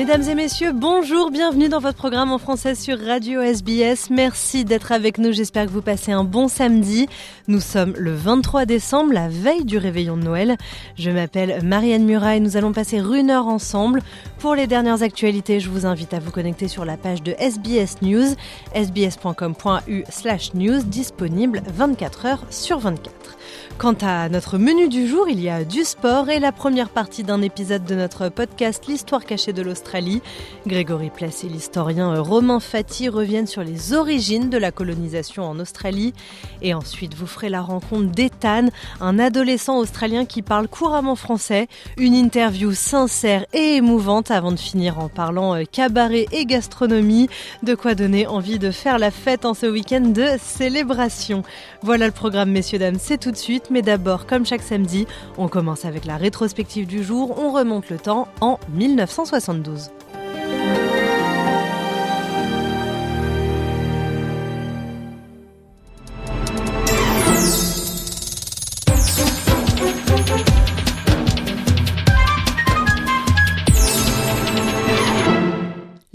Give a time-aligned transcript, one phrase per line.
[0.00, 4.08] Mesdames et messieurs, bonjour, bienvenue dans votre programme en français sur Radio SBS.
[4.08, 7.06] Merci d'être avec nous, j'espère que vous passez un bon samedi.
[7.48, 10.56] Nous sommes le 23 décembre, la veille du réveillon de Noël.
[10.96, 14.00] Je m'appelle Marianne Murat et nous allons passer une heure ensemble.
[14.38, 18.00] Pour les dernières actualités, je vous invite à vous connecter sur la page de SBS
[18.00, 18.34] News,
[18.74, 23.36] sbs.com.u slash news, disponible 24 heures sur 24.
[23.80, 27.22] Quant à notre menu du jour, il y a du sport et la première partie
[27.22, 30.20] d'un épisode de notre podcast L'histoire cachée de l'Australie.
[30.66, 36.12] Grégory Place et l'historien Romain Fati reviennent sur les origines de la colonisation en Australie.
[36.60, 38.68] Et ensuite, vous ferez la rencontre d'Ethan,
[39.00, 41.66] un adolescent australien qui parle couramment français.
[41.96, 47.30] Une interview sincère et émouvante avant de finir en parlant euh, cabaret et gastronomie.
[47.62, 51.44] De quoi donner envie de faire la fête en ce week-end de célébration.
[51.80, 53.69] Voilà le programme, messieurs, dames, c'est tout de suite.
[53.70, 55.06] Mais d'abord, comme chaque samedi,
[55.38, 57.38] on commence avec la rétrospective du jour.
[57.38, 59.90] On remonte le temps en 1972.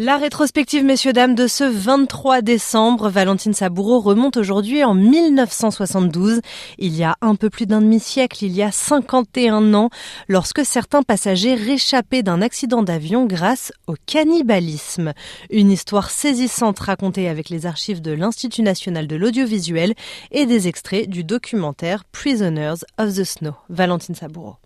[0.06, 6.42] La rétrospective, messieurs, dames, de ce 23 décembre, Valentine Saboureau remonte aujourd'hui en 1972.
[6.78, 9.90] Il y a un peu plus d'un demi-siècle, il y a 51 ans,
[10.28, 15.14] lorsque certains passagers réchappaient d'un accident d'avion grâce au cannibalisme.
[15.50, 19.96] Une histoire saisissante racontée avec les archives de l'Institut national de l'audiovisuel
[20.30, 23.56] et des extraits du documentaire Prisoners of the Snow.
[23.70, 24.58] Valentine Saboureau.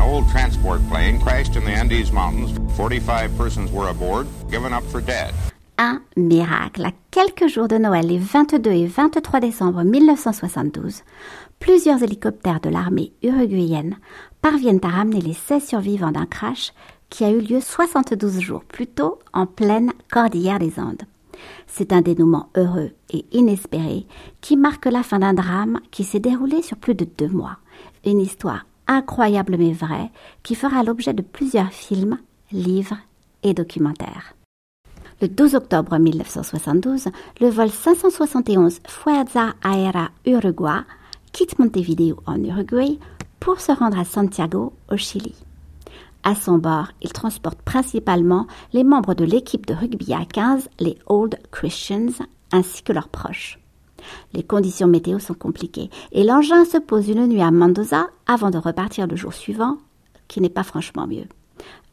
[0.00, 2.58] An old transport plane crashed in the Andes Mountains.
[2.74, 5.34] 45 persons were aboard, given up for dead.
[5.76, 6.86] Un miracle.
[6.86, 11.02] À quelques jours de Noël, les 22 et 23 décembre 1972,
[11.58, 13.98] plusieurs hélicoptères de l'armée uruguayenne
[14.40, 16.72] parviennent à ramener les 16 survivants d'un crash
[17.10, 21.02] qui a eu lieu 72 jours plus tôt en pleine cordillère des Andes.
[21.66, 24.06] C'est un dénouement heureux et inespéré
[24.40, 27.58] qui marque la fin d'un drame qui s'est déroulé sur plus de deux mois.
[28.06, 30.10] Une histoire incroyable mais vrai,
[30.42, 32.18] qui fera l'objet de plusieurs films,
[32.52, 32.98] livres
[33.42, 34.34] et documentaires.
[35.22, 37.08] Le 12 octobre 1972,
[37.40, 40.82] le vol 571 Fuerza Aérea Uruguay
[41.32, 42.98] quitte Montevideo en Uruguay
[43.38, 45.34] pour se rendre à Santiago, au Chili.
[46.22, 50.98] À son bord, il transporte principalement les membres de l'équipe de rugby à 15, les
[51.06, 53.59] Old Christians, ainsi que leurs proches.
[54.32, 58.58] Les conditions météo sont compliquées et l'engin se pose une nuit à Mendoza avant de
[58.58, 59.78] repartir le jour suivant,
[60.28, 61.26] qui n'est pas franchement mieux.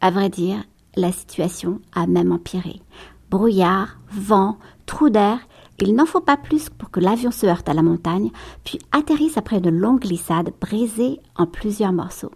[0.02, 0.58] À vrai dire,
[0.96, 2.82] la situation a même empiré.
[3.30, 5.40] Brouillard, vent, trou d'air,
[5.80, 8.32] il n'en faut pas plus pour que l'avion se heurte à la montagne,
[8.64, 12.32] puis atterrisse après une longue glissade brisée en plusieurs morceaux.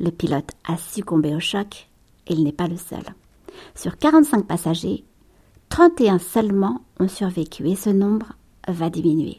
[0.00, 1.88] Le pilote a succombé au choc
[2.26, 3.02] et il n'est pas le seul.
[3.74, 5.04] Sur 45 passagers,
[5.68, 8.32] 31 seulement ont survécu et ce nombre
[8.72, 9.38] va diminuer.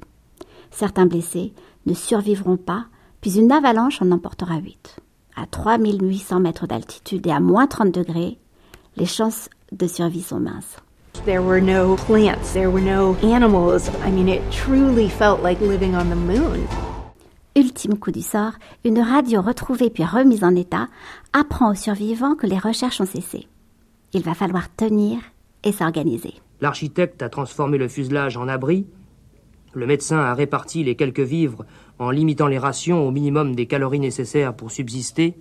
[0.72, 1.54] Certains blessés
[1.86, 2.86] ne survivront pas,
[3.22, 4.98] puis une avalanche en emportera 8.
[5.36, 8.38] À 3800 mètres d'altitude et à moins 30 degrés,
[8.98, 10.78] les chances de survie sont minces.
[11.26, 13.90] There were no plants, there were no animals.
[14.06, 16.60] I mean, it truly felt like living on the moon.
[17.56, 18.54] Ultime coup du sort,
[18.86, 20.88] une radio retrouvée puis remise en état
[21.34, 23.48] apprend aux survivants que les recherches ont cessé.
[24.14, 25.20] Il va falloir tenir
[25.64, 26.36] et s'organiser.
[26.62, 28.86] L'architecte a transformé le fuselage en abri
[29.74, 31.66] le médecin a réparti les quelques vivres
[32.00, 35.36] en limitant les rations au minimum des calories nécessaires pour subsister.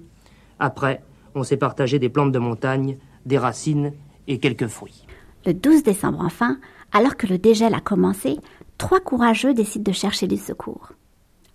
[0.58, 1.02] Après,
[1.34, 3.92] on s'est partagé des plantes de montagne, des racines
[4.26, 5.06] et quelques fruits.
[5.46, 6.58] Le 12 décembre enfin,
[6.92, 8.38] alors que le dégel a commencé,
[8.76, 10.92] trois courageux décident de chercher du secours.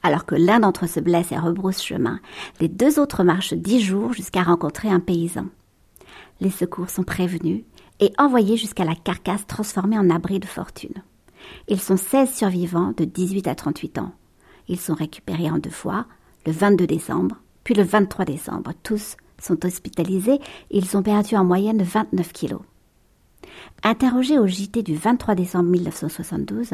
[0.02, 2.20] Alors que l'un d'entre eux se blesse et rebrousse chemin,
[2.60, 5.46] les deux autres marchent dix jours jusqu'à rencontrer un paysan.
[6.42, 7.64] Les secours sont prévenus
[8.00, 11.04] et envoyés jusqu'à la carcasse transformée en abri de fortune.
[11.68, 14.12] Ils sont 16 survivants de 18 à 38 ans.
[14.68, 16.06] Ils sont récupérés en deux fois,
[16.46, 18.72] le 22 décembre, puis le 23 décembre.
[18.84, 20.40] Tous sont hospitalisés.
[20.72, 22.62] Ils ont perdu en moyenne 29 kilos.
[23.84, 26.72] Interrogé au JT du 23 décembre 1972,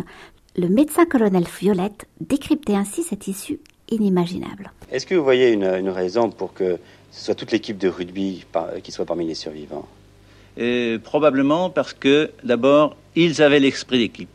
[0.55, 4.71] le médecin-colonel Violette décryptait ainsi cette issue inimaginable.
[4.91, 6.77] Est-ce que vous voyez une, raison pour que
[7.11, 8.45] ce soit toute l'équipe de rugby
[8.83, 9.87] qui soit parmi les survivants?
[11.03, 14.29] Probablement parce que, d'abord, ils avaient l'esprit d'équipe.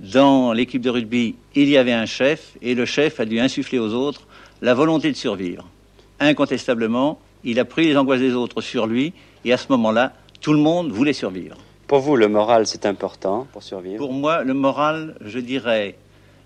[0.00, 3.78] Dans l'équipe de rugby, il y avait un chef, et le chef a dû insuffler
[3.78, 4.26] aux autres
[4.60, 5.66] la volonté de survivre.
[6.20, 9.14] Incontestablement, il a pris les angoisses des autres sur lui,
[9.44, 10.12] et à ce moment-là,
[10.42, 11.56] tout le monde voulait survivre.
[11.86, 13.96] Pour vous, le moral, c'est important pour survivre?
[13.96, 15.96] Pour moi, le moral, je dirais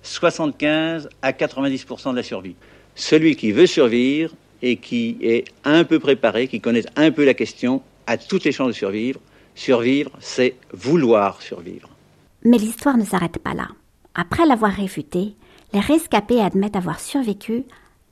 [0.02, 2.54] 75 à 90% de la survie.
[2.94, 4.32] Celui qui veut survivre
[4.62, 8.52] et qui est un peu préparé, qui connaît un peu la question, a toutes les
[8.52, 9.18] chances de survivre.
[9.54, 11.88] Survivre, c'est vouloir survivre.
[12.44, 13.68] Mais l'histoire ne s'arrête pas là.
[14.14, 15.36] Après l'avoir réfuté,
[15.72, 17.64] les rescapés admettent avoir survécu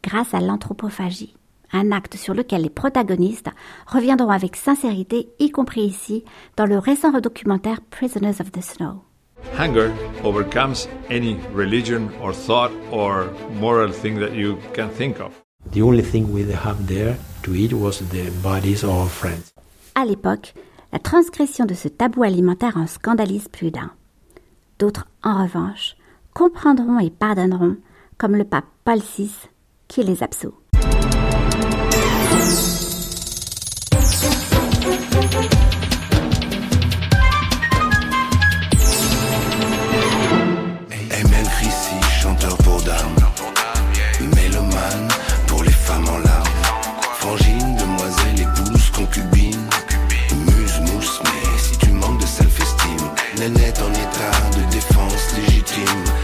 [0.02, 1.34] grâce à l'anthropophagie
[1.72, 3.50] un acte sur lequel les protagonistes
[3.86, 6.24] reviendront avec sincérité, y compris ici,
[6.56, 9.02] dans le récent documentaire Prisoners of the Snow.
[9.56, 9.92] Hunger
[10.24, 13.30] overcomes any religion or thought or
[13.60, 15.30] moral thing that you can think of.
[15.72, 19.52] The only thing we have there to eat was the bodies of our friends.
[19.94, 20.54] À l'époque,
[20.92, 23.90] la transgression de ce tabou alimentaire en scandalise plus d'un.
[24.78, 25.96] D'autres, en revanche,
[26.34, 27.76] comprendront et pardonneront,
[28.16, 29.30] comme le pape Paul VI,
[29.88, 30.54] qui les absout.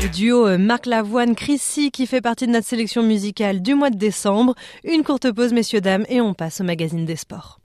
[0.08, 3.96] Duo euh, Marc Lavoine, Chrissy qui fait partie de notre sélection musicale du mois de
[3.96, 4.54] décembre.
[4.84, 7.60] Une courte pause, messieurs, dames, et on passe au magazine des sports.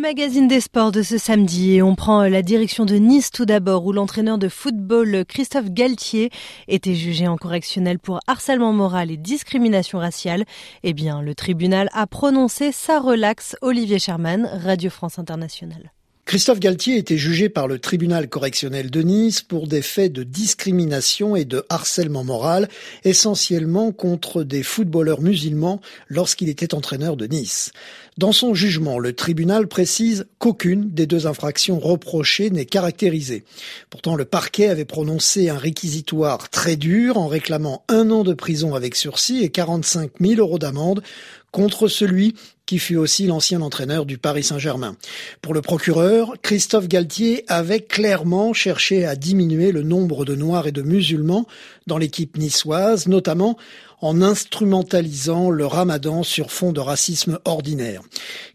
[0.00, 3.92] Magazine des sports de ce samedi on prend la direction de Nice tout d'abord où
[3.92, 6.30] l'entraîneur de football Christophe Galtier
[6.68, 10.44] était jugé en correctionnel pour harcèlement moral et discrimination raciale.
[10.84, 15.92] Eh bien, le tribunal a prononcé sa relaxe Olivier Sherman, Radio France Internationale.
[16.30, 21.34] Christophe Galtier était jugé par le tribunal correctionnel de Nice pour des faits de discrimination
[21.34, 22.68] et de harcèlement moral,
[23.02, 27.72] essentiellement contre des footballeurs musulmans lorsqu'il était entraîneur de Nice.
[28.20, 33.44] Dans son jugement, le tribunal précise qu'aucune des deux infractions reprochées n'est caractérisée.
[33.88, 38.74] Pourtant, le parquet avait prononcé un réquisitoire très dur en réclamant un an de prison
[38.74, 41.02] avec sursis et 45 000 euros d'amende
[41.50, 42.34] contre celui
[42.66, 44.96] qui fut aussi l'ancien entraîneur du Paris Saint-Germain.
[45.40, 50.72] Pour le procureur, Christophe Galtier avait clairement cherché à diminuer le nombre de Noirs et
[50.72, 51.46] de musulmans
[51.86, 53.56] dans l'équipe niçoise, notamment
[54.00, 58.02] en instrumentalisant le ramadan sur fond de racisme ordinaire.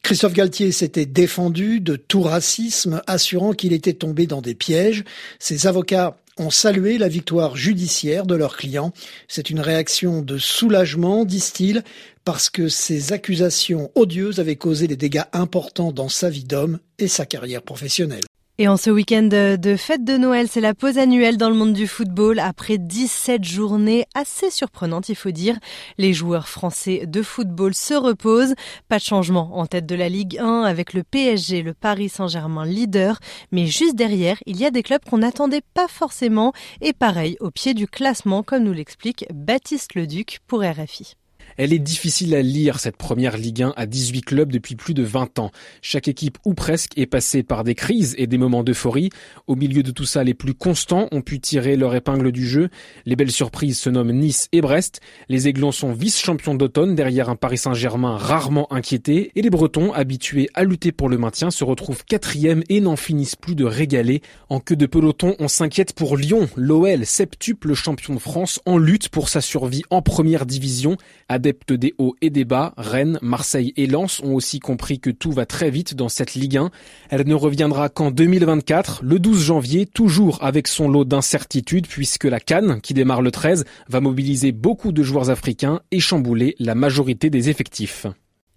[0.02, 5.04] Christophe Galtier s'était défendu de tout racisme, assurant qu'il était tombé dans des pièges.
[5.40, 8.92] Ses avocats ont salué la victoire judiciaire de leur client.
[9.28, 11.84] C'est une réaction de soulagement, disent-ils,
[12.26, 17.08] parce que ces accusations odieuses avaient causé des dégâts importants dans sa vie d'homme et
[17.08, 18.24] sa carrière professionnelle.
[18.58, 21.74] Et en ce week-end de fête de Noël, c'est la pause annuelle dans le monde
[21.74, 22.40] du football.
[22.40, 25.60] Après 17 journées assez surprenantes, il faut dire,
[25.98, 28.56] les joueurs français de football se reposent.
[28.88, 32.66] Pas de changement en tête de la Ligue 1 avec le PSG, le Paris Saint-Germain
[32.66, 33.20] leader.
[33.52, 36.54] Mais juste derrière, il y a des clubs qu'on n'attendait pas forcément.
[36.80, 41.16] Et pareil, au pied du classement, comme nous l'explique Baptiste Leduc pour RFI.
[41.58, 45.04] Elle est difficile à lire, cette première Ligue 1 à 18 clubs depuis plus de
[45.04, 45.52] 20 ans.
[45.82, 49.10] Chaque équipe, ou presque, est passée par des crises et des moments d'euphorie.
[49.48, 52.70] Au milieu de tout ça, les plus constants ont pu tirer leur épingle du jeu.
[53.06, 55.00] Les belles surprises se nomment Nice et Brest.
[55.30, 59.32] Les Aiglons sont vice-champions d'automne derrière un Paris Saint-Germain rarement inquiété.
[59.36, 63.38] Et les Bretons, habitués à lutter pour le maintien, se retrouvent quatrième et n'en finissent
[63.38, 64.22] plus de régaler.
[64.50, 66.50] En queue de peloton, on s'inquiète pour Lyon.
[66.58, 70.98] L'OL, septuple champion de France, en lutte pour sa survie en première division.
[71.46, 75.46] Des hauts et des bas, Rennes, Marseille et Lens ont aussi compris que tout va
[75.46, 76.72] très vite dans cette Ligue 1.
[77.10, 82.40] Elle ne reviendra qu'en 2024, le 12 janvier, toujours avec son lot d'incertitudes puisque la
[82.40, 87.30] Cannes, qui démarre le 13, va mobiliser beaucoup de joueurs africains et chambouler la majorité
[87.30, 88.08] des effectifs.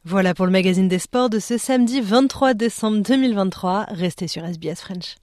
[0.05, 3.87] Voilà pour le magazine des sports de ce samedi 23 décembre 2023.
[3.91, 5.17] Restez sur SBS French.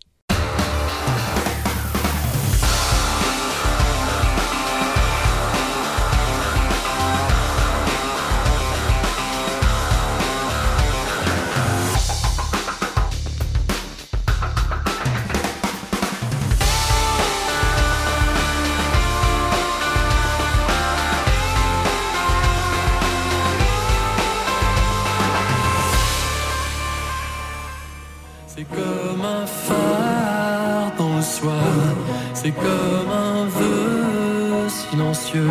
[32.46, 35.50] C'est comme un vœu silencieux,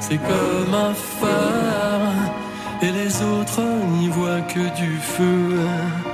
[0.00, 2.32] c'est comme un phare,
[2.80, 3.60] et les autres
[3.98, 6.13] n'y voient que du feu.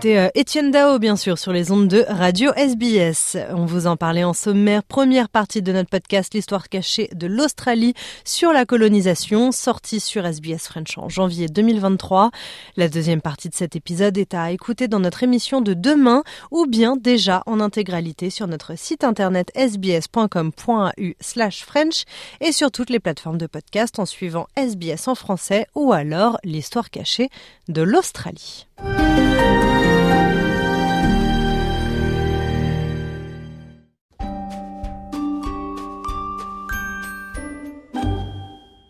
[0.00, 3.36] C'était euh, Étienne Dao, bien sûr, sur les ondes de Radio SBS.
[3.50, 4.84] On vous en parlait en sommaire.
[4.84, 10.68] Première partie de notre podcast, l'histoire cachée de l'Australie sur la colonisation, sortie sur SBS
[10.68, 12.30] French en janvier 2023.
[12.76, 16.66] La deuxième partie de cet épisode est à écouter dans notre émission de demain ou
[16.66, 22.04] bien déjà en intégralité sur notre site internet sbs.com.au slash French
[22.40, 26.90] et sur toutes les plateformes de podcast en suivant SBS en français ou alors l'histoire
[26.90, 27.30] cachée
[27.66, 28.68] de l'Australie.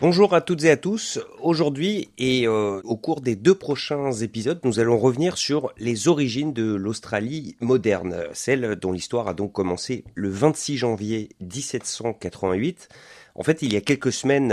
[0.01, 1.19] Bonjour à toutes et à tous.
[1.41, 6.53] Aujourd'hui et euh, au cours des deux prochains épisodes, nous allons revenir sur les origines
[6.53, 12.89] de l'Australie moderne, celle dont l'histoire a donc commencé le 26 janvier 1788
[13.39, 14.53] en fait, il y a quelques semaines,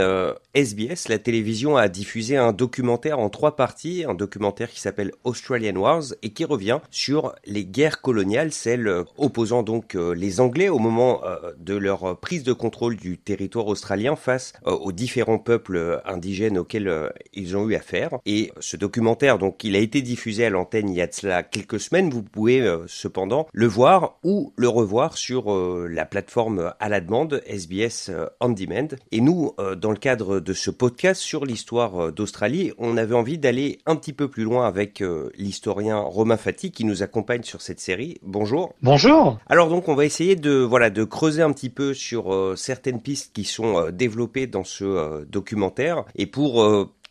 [0.54, 5.12] SBS, euh, la télévision, a diffusé un documentaire en trois parties, un documentaire qui s'appelle
[5.24, 10.40] Australian Wars et qui revient sur les guerres coloniales, celles euh, opposant donc euh, les
[10.40, 11.22] Anglais au moment
[11.58, 17.58] de leur prise de contrôle du territoire australien face aux différents peuples indigènes auxquels ils
[17.58, 18.20] ont eu affaire.
[18.26, 21.42] Et ce documentaire, donc, il a été diffusé à l'antenne il y a de cela
[21.42, 22.10] quelques semaines.
[22.10, 25.54] Vous pouvez cependant le voir ou le revoir sur
[25.88, 28.75] la plateforme à la demande SBS On Demand.
[29.12, 33.16] Et nous, euh, dans le cadre de ce podcast sur l'histoire euh, d'Australie, on avait
[33.16, 37.44] envie d'aller un petit peu plus loin avec euh, l'historien Romain Fati qui nous accompagne
[37.44, 38.18] sur cette série.
[38.22, 38.74] Bonjour.
[38.82, 39.40] Bonjour.
[39.48, 43.34] Alors donc on va essayer de voilà de creuser un petit peu sur certaines pistes
[43.34, 46.64] qui sont développées dans ce documentaire et pour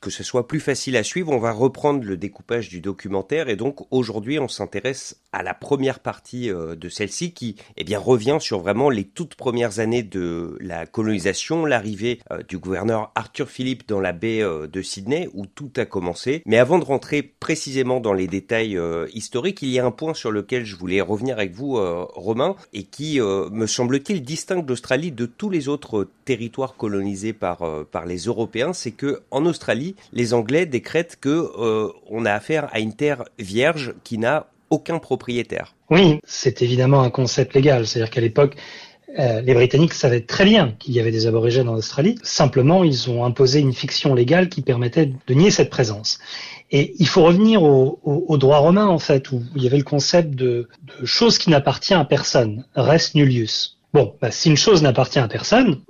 [0.04, 3.56] que ce soit plus facile à suivre, on va reprendre le découpage du documentaire et
[3.56, 8.38] donc aujourd'hui on s'intéresse à la première partie euh, de celle-ci qui eh bien revient
[8.40, 13.86] sur vraiment les toutes premières années de la colonisation, l'arrivée euh, du gouverneur Arthur Phillip
[13.88, 16.42] dans la baie euh, de Sydney où tout a commencé.
[16.46, 18.78] Mais avant de rentrer précisément dans les détails
[19.12, 21.76] historiques, il y a un point sur lequel je voulais revenir avec vous
[22.14, 28.06] Romain et qui me semble-t-il distingue l'Australie de tous les autres territoires colonisés par par
[28.06, 32.80] les Européens, c'est que en Australie les Anglais décrètent que euh, on a affaire à
[32.80, 35.74] une terre vierge qui n'a aucun propriétaire.
[35.90, 37.86] Oui, c'est évidemment un concept légal.
[37.86, 38.56] C'est-à-dire qu'à l'époque,
[39.18, 42.18] euh, les Britanniques savaient très bien qu'il y avait des aborigènes en Australie.
[42.22, 46.18] Simplement, ils ont imposé une fiction légale qui permettait de nier cette présence.
[46.72, 50.34] Et il faut revenir au, droit romain, en fait, où il y avait le concept
[50.34, 50.68] de,
[51.04, 53.78] chose qui n'appartient à personne, res nullius.
[53.92, 55.80] Bon, bah, si une chose n'appartient à personne,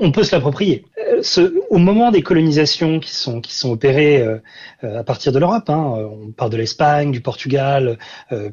[0.00, 0.84] on peut se l'approprier.
[0.98, 4.38] Euh, au moment des colonisations qui sont opérées euh,
[4.84, 7.98] euh, à partir de l'Europe, hein, on parle de l'Espagne, du Portugal,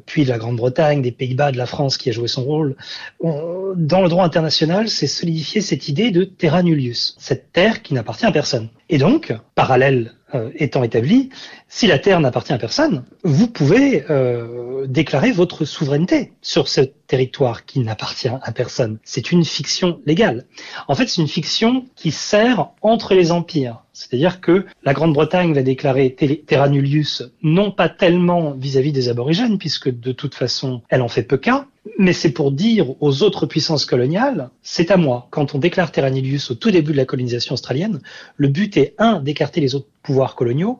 [0.06, 2.76] puis de la Grande-Bretagne, des Pays-Bas, de la France qui a joué son rôle.
[3.22, 8.26] dans le droit international, c'est solidifié cette idée de terra nullius, cette terre qui n'appartient
[8.26, 8.68] à personne.
[8.90, 11.30] Et donc, parallèle euh, étant établi,
[11.68, 17.64] si la terre n'appartient à personne, vous pouvez euh, déclarer votre souveraineté sur ce territoire
[17.66, 18.98] qui n'appartient à personne.
[19.04, 20.44] C'est une fiction légale.
[20.86, 23.84] En fait, c'est une fiction qui sert entre les empires.
[23.98, 26.14] C'est-à-dire que la Grande-Bretagne va déclarer
[26.46, 31.24] Terra Nullius non pas tellement vis-à-vis des aborigènes, puisque de toute façon, elle en fait
[31.24, 31.66] peu cas,
[31.98, 35.26] mais c'est pour dire aux autres puissances coloniales, c'est à moi.
[35.30, 38.00] Quand on déclare Terra Nullius au tout début de la colonisation australienne,
[38.36, 40.78] le but est, un, d'écarter les autres pouvoirs coloniaux,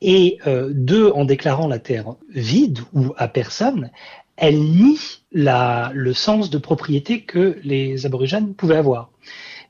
[0.00, 3.90] et euh, deux, en déclarant la terre vide ou à personne,
[4.36, 4.98] elle nie
[5.32, 9.11] le sens de propriété que les aborigènes pouvaient avoir.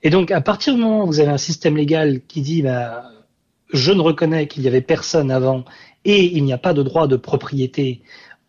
[0.03, 3.05] Et donc, à partir du moment où vous avez un système légal qui dit, bah,
[3.73, 5.65] je ne reconnais qu'il y avait personne avant
[6.05, 8.03] et il n'y a pas de droit de propriété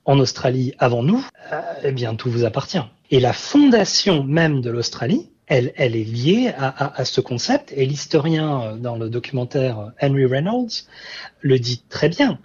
[0.05, 2.81] en Australie avant nous, euh, eh bien, tout vous appartient.
[3.11, 7.73] Et la fondation même de l'Australie, elle, elle est liée à, à, ce concept.
[7.75, 10.87] Et l'historien euh, dans le documentaire Henry Reynolds
[11.41, 12.39] le dit très bien.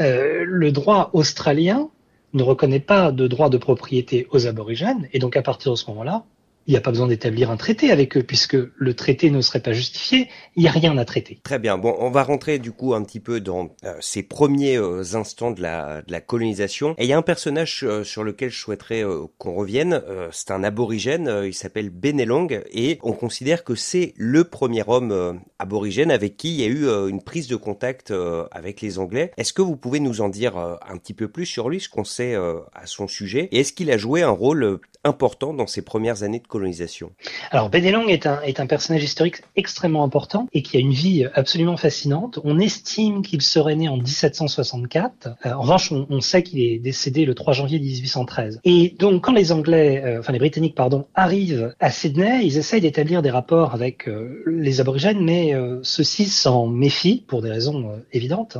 [0.00, 1.90] Euh, le droit australien
[2.32, 5.88] ne reconnaît pas de droit de propriété aux aborigènes, et donc à partir de ce
[5.90, 6.24] moment-là,
[6.66, 9.60] il n'y a pas besoin d'établir un traité avec eux puisque le traité ne serait
[9.60, 11.40] pas justifié, il n'y a rien à traiter.
[11.42, 14.76] Très bien, bon, on va rentrer du coup un petit peu dans euh, ces premiers
[14.76, 16.94] euh, instants de la, colonisation.
[16.98, 19.04] Et il y a un personnage euh, sur lequel je souhaiterais
[19.38, 24.84] qu'on revienne, c'est un aborigène, il s'appelle Benelong et on considère que c'est le premier
[24.86, 28.12] homme aborigène avec qui il y a eu une prise de contact
[28.50, 29.32] avec les Anglais.
[29.36, 32.04] Est-ce que vous pouvez nous en dire un petit peu plus sur lui, ce qu'on
[32.04, 36.22] sait à son sujet, et est-ce qu'il a joué un rôle important dans ses premières
[36.22, 37.12] années de colonisation?
[37.50, 41.26] Alors Benelong est un, est un personnage historique extrêmement important et qui a une vie
[41.34, 42.40] absolument fascinante.
[42.44, 45.28] On estime qu'il serait né en 1764.
[45.46, 48.60] Euh, en revanche, on, on sait qu'il est décédé le 3 janvier 1813.
[48.64, 52.80] Et donc quand les Anglais, euh, enfin les Britanniques pardon, arrivent à Sydney, ils essayent
[52.80, 57.90] d'établir des rapports avec euh, les aborigènes, mais euh, ceux-ci s'en méfient pour des raisons
[57.90, 58.58] euh, évidentes.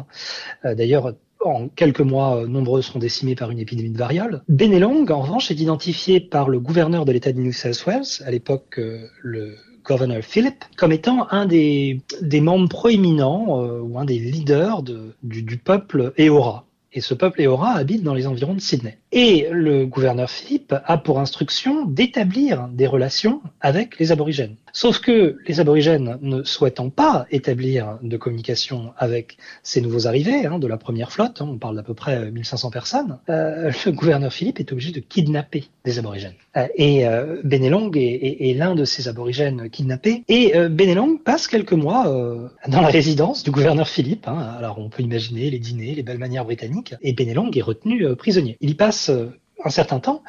[0.64, 0.74] hein.
[0.74, 4.42] D'ailleurs, en quelques mois, euh, nombreux seront décimés par une épidémie de variole.
[4.48, 8.30] Benelong, en revanche, est identifié par le gouverneur de l'État de New South Wales, à
[8.30, 12.00] l'époque euh, le gouverneur Philip, comme étant un des,
[12.40, 16.64] membres proéminents euh, ou un des leaders de- du, du peuple Eora.
[16.92, 18.98] Et ce peuple Eora habite dans les environs de Sydney.
[19.16, 24.56] Et le gouverneur Philippe a pour instruction d'établir des relations avec les aborigènes.
[24.72, 30.58] Sauf que les aborigènes ne souhaitant pas établir de communication avec ces nouveaux arrivés hein,
[30.58, 34.32] de la première flotte, hein, on parle d'à peu près 1500 personnes, euh, le gouverneur
[34.32, 36.34] Philippe est obligé de kidnapper des aborigènes.
[36.56, 40.24] Euh, et euh, Benelong est, l'un de ces aborigènes kidnappés.
[40.26, 44.26] Et euh, Benelong passe quelques mois euh, dans la résidence du gouverneur Philippe.
[44.26, 44.56] hein.
[44.58, 46.96] Alors on peut imaginer les dîners, les belles manières britanniques.
[47.00, 48.56] Et Benelong est retenu euh, prisonnier.
[48.60, 49.26] Il y passe euh,
[49.64, 50.22] un certain temps.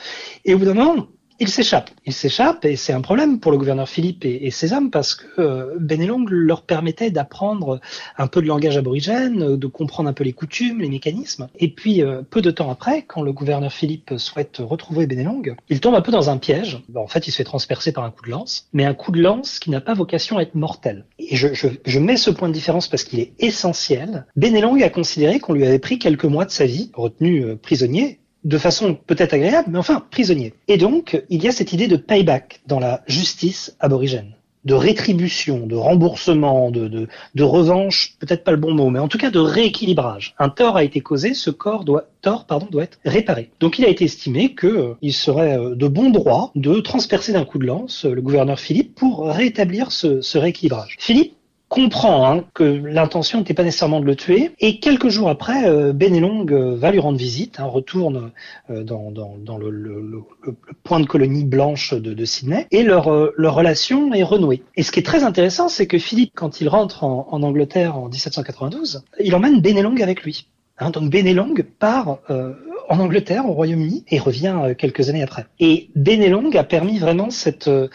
[0.45, 1.89] Et au bout d'un moment, il s'échappe.
[2.05, 5.15] Il s'échappe et c'est un problème pour le gouverneur Philippe et, et ses hommes parce
[5.15, 7.81] que euh, Benelong leur permettait d'apprendre
[8.17, 11.49] un peu de langage aborigène, euh, de comprendre un peu les coutumes, les mécanismes.
[11.59, 15.95] Et puis, peu de temps après, quand le gouverneur Philippe souhaite retrouver Benelong, il tombe
[15.95, 16.81] un peu dans un piège.
[16.95, 19.21] En fait, il se fait transpercer par un coup de lance, mais un coup de
[19.21, 21.05] lance qui n'a pas vocation à être mortel.
[21.19, 24.25] Et je, je, mets ce point de différence parce qu'il est essentiel.
[24.37, 28.57] Benelong a considéré qu'on lui avait pris quelques mois de sa vie, retenu prisonnier, de
[28.57, 30.53] façon peut-être agréable, mais enfin prisonnier.
[30.67, 35.67] Et donc, il y a cette idée de payback dans la justice aborigène de rétribution,
[35.67, 39.39] de remboursement, de, de, revanche, peut-être pas le bon mot, mais en tout cas de
[39.39, 40.33] rééquilibrage.
[40.39, 43.51] Un tort a été causé, ce corps doit, tort pardon, doit être réparé.
[43.59, 47.45] Donc il a été estimé que euh, serait euh, de bon droit de transpercer d'un
[47.45, 50.97] coup de lance euh, le gouverneur Philippe pour rétablir ce, ce rééquilibrage.
[50.99, 51.35] Philippe
[51.75, 54.51] comprend hein, que l'intention n'était pas nécessairement de le tuer.
[54.59, 58.31] Et quelques jours après, euh, Benelong euh, va lui rendre visite, hein, retourne
[58.69, 62.65] euh, dans, dans, dans le, le, le, le point de colonie blanche de, de Sydney,
[62.71, 64.63] et leur, euh, leur relation est renouée.
[64.77, 67.97] Et ce qui est très intéressant, c'est que Philippe, quand il rentre en, en Angleterre
[67.97, 70.47] en 1792, il emmène Benelong avec lui.
[70.77, 72.53] Hein, donc Benelong part euh,
[72.89, 75.45] en Angleterre, au Royaume-Uni, et revient euh, quelques années après.
[75.59, 77.29] Et Benelong a permis vraiment
[77.67, 77.87] euh,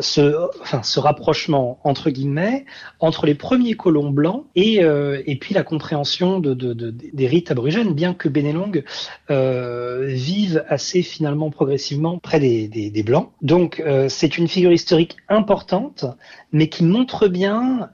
[0.00, 0.48] ce,
[0.82, 2.64] ce rapprochement entre guillemets
[2.98, 7.26] entre les premiers colons blancs et, euh, et puis la compréhension de, de, de, des
[7.26, 8.82] rites aborigènes, bien que Benelong
[9.28, 13.30] vive assez finalement progressivement près des, des, blancs.
[13.42, 16.04] Donc c'est une figure historique importante,
[16.52, 17.90] mais qui montre bien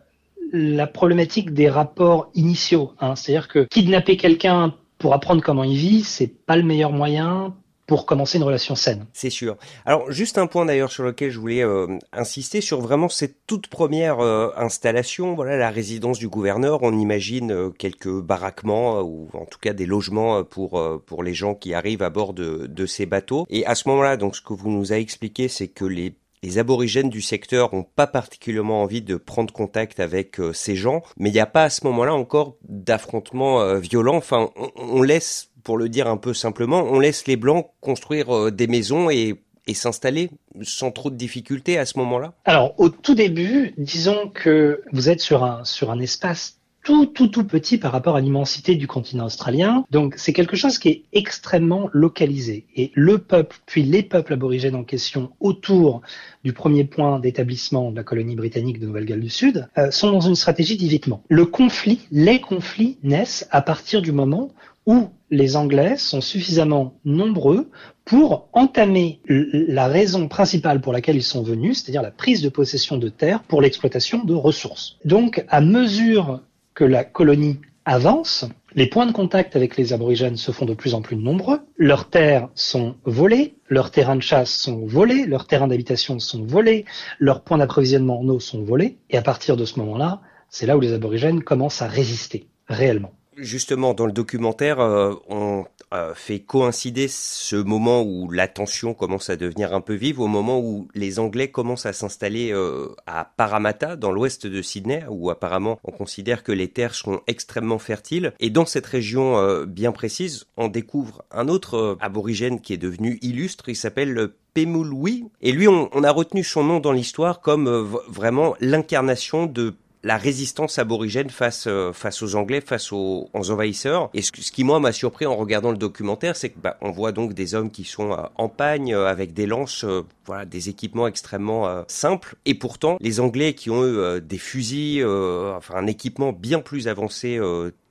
[0.53, 2.93] la problématique des rapports initiaux.
[3.01, 3.17] Hein.
[3.17, 7.55] C'est-à-dire que kidnapper quelqu'un pour apprendre comment il vit, c'est pas le meilleur moyen
[7.87, 9.07] pour commencer une relation saine.
[9.13, 9.57] C'est sûr.
[9.85, 13.69] Alors juste un point d'ailleurs sur lequel je voulais euh, insister sur vraiment cette toute
[13.69, 16.83] première euh, installation, voilà la résidence du gouverneur.
[16.83, 21.55] On imagine euh, quelques baraquements ou en tout cas des logements pour pour les gens
[21.55, 23.47] qui arrivent à bord de de ces bateaux.
[23.51, 26.59] Et à ce moment-là, donc ce que vous nous avez expliqué, c'est que les les
[26.59, 31.31] aborigènes du secteur ont pas particulièrement envie de prendre contact avec euh, ces gens, mais
[31.31, 34.17] il n'y a pas à ce moment-là encore d'affrontements euh, violents.
[34.17, 38.35] Enfin, on, on, laisse, pour le dire un peu simplement, on laisse les blancs construire
[38.35, 40.31] euh, des maisons et et s'installer
[40.63, 42.35] sans trop de difficultés à ce moment-là?
[42.45, 46.56] Alors, au tout début, disons que vous êtes sur un, sur un espace
[46.87, 49.85] tout, tout, tout petit par rapport à l'immensité du continent australien.
[49.91, 52.65] Donc, c'est quelque chose qui est extrêmement localisé.
[52.77, 56.03] Et le peuple, puis les peuples aborigènes en question autour
[56.45, 60.21] du premier point d'établissement de la colonie britannique de Nouvelle-Galles du Sud, euh, sont dans
[60.21, 61.25] une stratégie d'évitement.
[61.29, 64.53] Le conflit, les conflits naissent à partir du moment
[64.87, 67.69] où les Anglais sont suffisamment nombreux
[68.05, 72.97] pour entamer la raison principale pour laquelle ils sont venus, c'est-à-dire la prise de possession
[72.97, 74.99] de terres pour l'exploitation de ressources.
[75.05, 76.43] Donc, à mesure
[76.77, 80.93] que la colonie avance, les points de contact avec les aborigènes se font de plus
[80.93, 85.69] en plus nombreux, leurs terres sont volées, leurs terrains de chasse sont volés, leurs terrains
[85.69, 86.85] d'habitation sont volés,
[87.19, 90.77] leurs points d'approvisionnement en eau sont volés, et à partir de ce moment-là, c'est là
[90.77, 93.13] où les aborigènes commencent à résister réellement.
[93.37, 99.29] Justement, dans le documentaire, euh, on euh, fait coïncider ce moment où la tension commence
[99.29, 103.31] à devenir un peu vive au moment où les Anglais commencent à s'installer euh, à
[103.37, 108.33] Parramatta, dans l'ouest de Sydney, où apparemment on considère que les terres sont extrêmement fertiles.
[108.41, 113.69] Et dans cette région bien précise, on découvre un autre aborigène qui est devenu illustre.
[113.69, 115.27] Il s'appelle Pemulwuy.
[115.43, 117.69] Et lui, on, a retenu son nom dans l'histoire comme
[118.09, 124.11] vraiment l'incarnation de la résistance aborigène face euh, face aux Anglais, face aux, envahisseurs.
[124.15, 127.13] Et ce, qui moi m'a surpris en regardant le documentaire, c'est que bah, on voit
[127.13, 129.85] donc des hommes qui sont euh, en pagne euh, avec des lances,
[130.27, 132.37] voilà, des équipements extrêmement simples.
[132.45, 137.39] Et pourtant, les Anglais qui ont eu des fusils, enfin un équipement bien plus avancé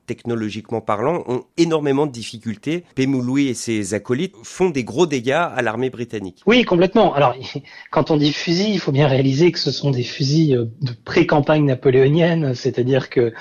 [0.06, 2.84] technologiquement parlant, ont énormément de difficultés.
[2.94, 6.42] Pemouloui et ses acolytes font des gros dégâts à l'armée britannique.
[6.46, 7.14] Oui, complètement.
[7.14, 7.34] Alors,
[7.90, 10.92] quand on dit fusils, il faut bien réaliser que ce sont des fusils euh, de
[11.04, 13.32] pré-campagne napoléonienne, c'est-à-dire que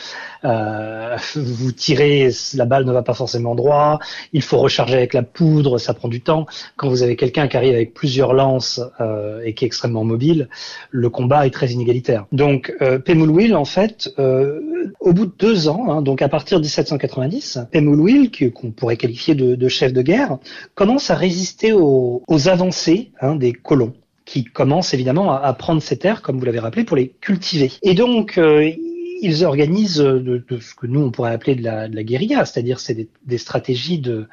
[0.43, 3.99] euh, vous tirez, la balle ne va pas forcément droit,
[4.33, 6.45] il faut recharger avec la poudre, ça prend du temps.
[6.75, 10.49] Quand vous avez quelqu'un qui arrive avec plusieurs lances euh, et qui est extrêmement mobile,
[10.91, 12.25] le combat est très inégalitaire.
[12.31, 14.61] Donc, euh, Pemulwil, en fait, euh,
[14.99, 19.35] au bout de deux ans, hein, donc à partir de 1790, Pemulwil, qu'on pourrait qualifier
[19.35, 20.37] de, chef de guerre,
[20.75, 23.93] commence à résister aux, avancées hein, des colons
[24.25, 27.71] qui commencent évidemment à, prendre ces terres, comme vous l'avez rappelé, pour les cultiver.
[27.83, 28.71] Et donc, euh,
[29.21, 33.37] ils organisent de, ce que nous on pourrait appeler de la, guérilla, c'est-à-dire c'est des,
[33.37, 34.27] stratégies de, euh,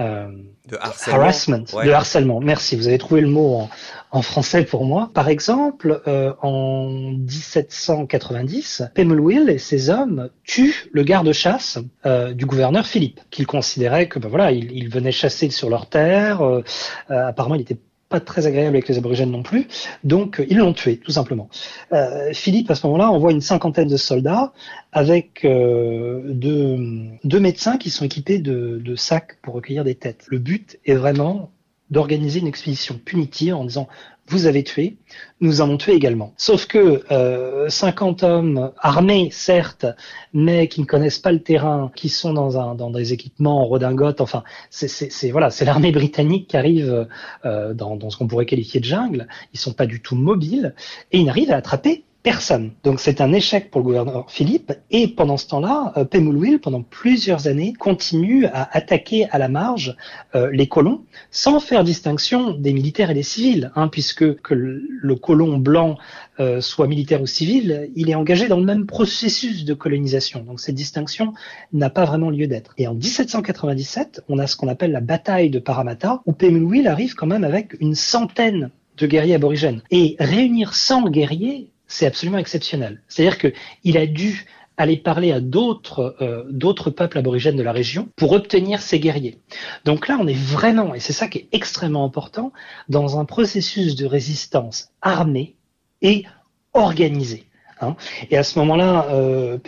[0.00, 1.20] de harcèlement.
[1.20, 1.86] harassment, ouais.
[1.86, 2.40] de harcèlement.
[2.40, 3.70] Merci, vous avez trouvé le mot en,
[4.12, 5.10] en français pour moi.
[5.14, 12.86] Par exemple, euh, en 1790, Pemulwil et ses hommes tuent le garde-chasse euh, du gouverneur
[12.86, 16.42] Philippe, qu'ils considéraient que ben voilà, il, il venait chasser sur leur terre.
[16.42, 16.62] Euh,
[17.08, 17.78] apparemment, il était
[18.10, 19.68] pas très agréable avec les aborigènes non plus.
[20.04, 21.48] Donc ils l'ont tué, tout simplement.
[21.92, 24.52] Euh, Philippe, à ce moment-là, envoie une cinquantaine de soldats
[24.92, 30.24] avec euh, deux, médecins qui sont équipés de sacs pour recueillir des têtes.
[30.28, 31.50] Le but est vraiment
[31.90, 33.88] d'organiser une expédition punitive en disant
[34.30, 34.96] vous avez tué,
[35.40, 36.32] nous avons tué également.
[36.36, 39.86] Sauf que euh, 50 hommes armés, certes,
[40.32, 43.66] mais qui ne connaissent pas le terrain, qui sont dans, un, dans des équipements en
[43.66, 47.08] redingote, enfin, c'est voilà, c'est l'armée britannique qui arrive
[47.44, 49.26] euh, dans, dans ce qu'on pourrait qualifier de jungle.
[49.52, 50.76] Ils sont pas du tout mobiles
[51.10, 52.72] et ils n'arrivent à attraper personne.
[52.84, 54.72] Donc c'est un échec pour le gouverneur Philippe.
[54.90, 59.96] Et pendant ce temps-là, euh, Pemulwil, pendant plusieurs années, continue à attaquer à la marge
[60.34, 65.14] euh, les colons, sans faire distinction des militaires et des civils, hein, puisque que le,
[65.14, 65.96] colon blanc
[66.40, 70.42] euh, soit militaire ou civil, il est engagé dans le même processus de colonisation.
[70.42, 71.32] Donc cette distinction
[71.72, 72.74] n'a pas vraiment lieu d'être.
[72.76, 77.14] Et en 1797, on a ce qu'on appelle la bataille de Parramatta, où Pemulwil arrive
[77.14, 79.82] quand même avec une centaine de guerriers aborigènes.
[79.90, 83.02] Et réunir 100 guerriers, c'est absolument exceptionnel.
[83.08, 88.08] C'est-à-dire qu'il a dû aller parler à d'autres euh, d'autres peuples aborigènes de la région
[88.16, 89.38] pour obtenir ces guerriers.
[89.84, 92.52] Donc là, on est vraiment, et c'est ça qui est extrêmement important,
[92.88, 95.56] dans un processus de résistance armée
[96.00, 96.24] et
[96.72, 97.44] organisé.
[97.82, 97.96] Hein.
[98.30, 99.58] Et à ce moment-là, euh,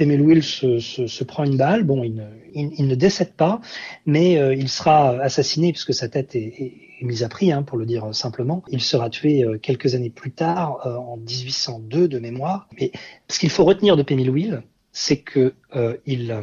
[0.40, 1.82] se, se, se, prend une balle.
[1.82, 3.60] Bon, il ne, il ne décède pas,
[4.06, 6.72] mais euh, il sera assassiné puisque sa tête est, est,
[7.06, 8.62] mise à prix, hein, pour le dire simplement.
[8.68, 12.68] Il sera tué euh, quelques années plus tard, euh, en 1802 de mémoire.
[12.78, 12.92] Mais
[13.28, 14.58] ce qu'il faut retenir de Pemelouil,
[14.92, 16.34] c'est que euh, il,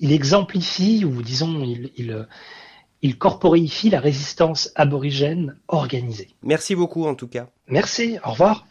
[0.00, 2.26] il exemplifie, ou disons, il, il
[3.90, 6.30] la résistance aborigène organisée.
[6.42, 7.48] Merci beaucoup en tout cas.
[7.68, 8.66] Merci, au revoir.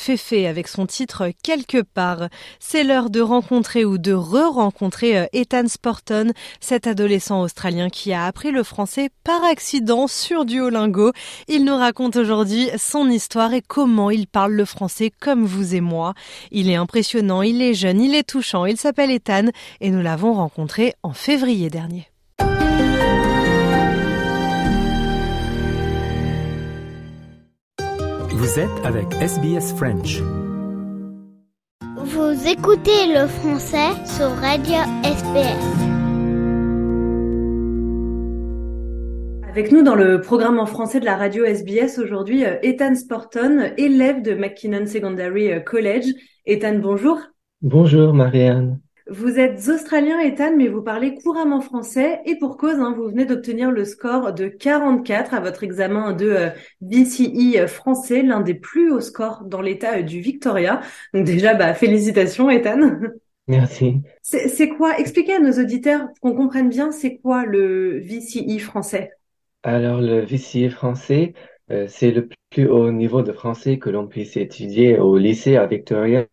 [0.00, 2.30] Féfé avec son titre Quelque part.
[2.58, 8.50] C'est l'heure de rencontrer ou de re-rencontrer Ethan Sporton, cet adolescent australien qui a appris
[8.50, 11.12] le français par accident sur Duolingo.
[11.48, 15.82] Il nous raconte aujourd'hui son histoire et comment il parle le français comme vous et
[15.82, 16.14] moi.
[16.50, 19.48] Il est impressionnant, il est jeune, il est touchant, il s'appelle Ethan
[19.82, 22.09] et nous l'avons rencontré en février dernier.
[28.42, 30.22] Vous êtes avec SBS French.
[31.98, 35.66] Vous écoutez le français sur Radio SBS.
[39.46, 44.22] Avec nous dans le programme en français de la radio SBS aujourd'hui, Ethan Sporton, élève
[44.22, 46.06] de McKinnon Secondary College.
[46.46, 47.18] Ethan, bonjour.
[47.60, 48.80] Bonjour Marianne.
[49.10, 53.24] Vous êtes australien, Ethan, mais vous parlez couramment français et pour cause, hein, vous venez
[53.24, 56.48] d'obtenir le score de 44 à votre examen de euh,
[56.80, 60.80] BCE français, l'un des plus hauts scores dans l'État du Victoria.
[61.12, 62.78] Donc déjà, bah, félicitations, Ethan.
[63.48, 63.96] Merci.
[64.22, 69.10] C'est quoi Expliquez à nos auditeurs qu'on comprenne bien, c'est quoi le VCE français?
[69.64, 71.34] Alors, le VCE français,
[71.72, 75.66] euh, c'est le plus haut niveau de français que l'on puisse étudier au lycée à
[75.66, 76.28] Victoria.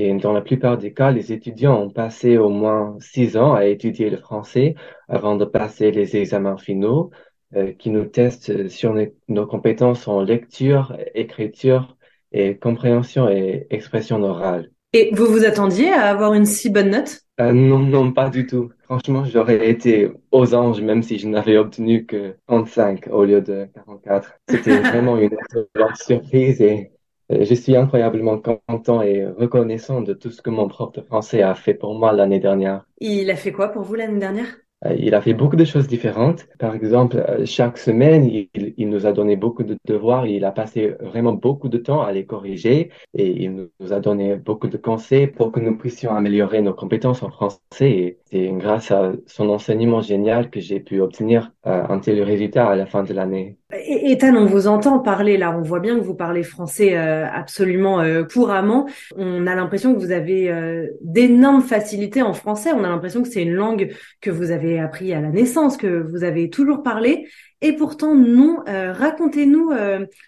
[0.00, 3.66] Et dans la plupart des cas, les étudiants ont passé au moins six ans à
[3.66, 4.76] étudier le français
[5.08, 7.10] avant de passer les examens finaux.
[7.56, 11.96] euh, qui nous teste sur nos, nos compétences en lecture, écriture
[12.30, 14.70] et compréhension et expression orale.
[14.92, 17.20] Et vous vous attendiez à avoir une si bonne note?
[17.40, 18.70] Euh, non, non, pas du tout.
[18.84, 23.66] Franchement, j'aurais été aux anges même si je n'avais obtenu que 35 au lieu de
[23.74, 24.34] 44.
[24.48, 26.90] C'était vraiment une excellente surprise et
[27.30, 31.54] je suis incroyablement content et reconnaissant de tout ce que mon prof de français a
[31.54, 32.84] fait pour moi l'année dernière.
[33.00, 34.46] Il a fait quoi pour vous l'année dernière?
[34.86, 36.46] Euh, Il a fait beaucoup de choses différentes.
[36.58, 40.26] Par exemple, euh, chaque semaine, il, il nous a donné beaucoup de devoirs.
[40.26, 44.36] Il a passé vraiment beaucoup de temps à les corriger et il nous a donné
[44.36, 47.58] beaucoup de conseils pour que nous puissions améliorer nos compétences en français.
[47.80, 52.68] Et c'est grâce à son enseignement génial que j'ai pu obtenir euh, un tel résultat
[52.68, 53.58] à la fin de l'année.
[53.70, 57.26] Et Ethan, on vous entend parler là, on voit bien que vous parlez français euh,
[57.30, 58.88] absolument euh, couramment.
[59.14, 62.72] On a l'impression que vous avez euh, d'énormes facilités en français.
[62.72, 66.00] On a l'impression que c'est une langue que vous avez appris à la naissance, que
[66.10, 67.28] vous avez toujours parlé.
[67.60, 68.62] Et pourtant, non.
[68.66, 69.72] Racontez-nous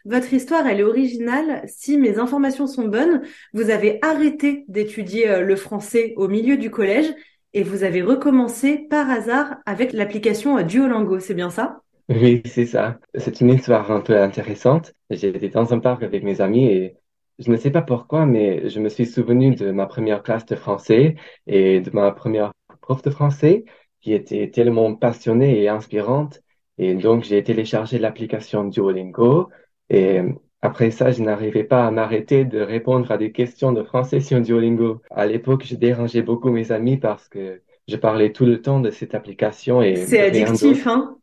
[0.05, 0.67] votre histoire.
[0.67, 1.63] Elle est originale.
[1.69, 3.23] Si mes informations sont bonnes,
[3.55, 7.07] vous avez arrêté d'étudier le français au milieu du collège
[7.55, 11.21] et vous avez recommencé par hasard avec l'application Duolingo.
[11.21, 11.83] C'est bien ça?
[12.11, 12.99] Oui, c'est ça.
[13.15, 14.93] C'est une histoire un peu intéressante.
[15.11, 16.97] J'étais dans un parc avec mes amis et
[17.39, 20.57] je ne sais pas pourquoi, mais je me suis souvenu de ma première classe de
[20.57, 21.15] français
[21.47, 23.65] et de ma première prof de français
[24.01, 26.41] qui était tellement passionnée et inspirante.
[26.79, 29.49] Et donc, j'ai téléchargé l'application Duolingo
[29.89, 30.21] et
[30.63, 34.41] après ça, je n'arrivais pas à m'arrêter de répondre à des questions de français sur
[34.41, 35.01] Duolingo.
[35.11, 38.91] À l'époque, je dérangeais beaucoup mes amis parce que je parlais tout le temps de
[38.91, 41.17] cette application et C'est addictif, hein?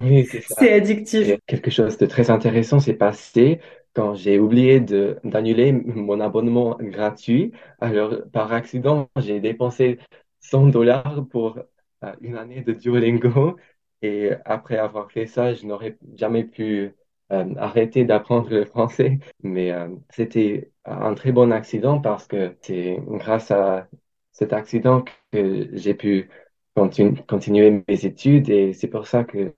[0.00, 0.54] Oui, c'est ça.
[0.58, 1.36] C'est addictif.
[1.46, 3.60] Quelque chose de très intéressant s'est passé
[3.94, 7.52] quand j'ai oublié de d'annuler mon abonnement gratuit.
[7.80, 9.98] Alors, par accident, j'ai dépensé
[10.40, 11.58] 100 dollars pour
[12.04, 13.56] euh, une année de Duolingo.
[14.02, 16.94] Et après avoir fait ça, je n'aurais jamais pu
[17.32, 19.18] euh, arrêter d'apprendre le français.
[19.42, 23.88] Mais euh, c'était un très bon accident parce que c'est grâce à
[24.32, 26.28] cet accident que j'ai pu
[26.76, 29.54] continu- continuer mes études et c'est pour ça que,